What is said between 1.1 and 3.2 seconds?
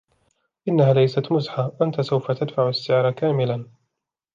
مزحة. أنتَ سوف تدفع السعر